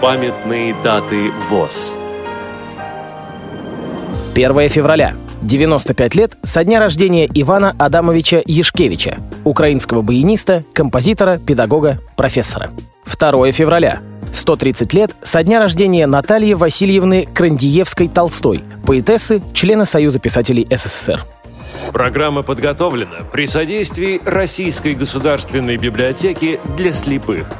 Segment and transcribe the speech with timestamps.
[0.00, 1.98] Памятные даты ВОЗ.
[4.34, 5.14] 1 февраля.
[5.42, 12.70] 95 лет со дня рождения Ивана Адамовича Ешкевича, украинского баяниста, композитора, педагога, профессора.
[13.04, 14.00] 2 февраля.
[14.32, 21.26] 130 лет со дня рождения Натальи Васильевны Крандиевской-Толстой, поэтессы, члена Союза писателей СССР.
[21.92, 27.46] Программа подготовлена при содействии Российской государственной библиотеки для слепых–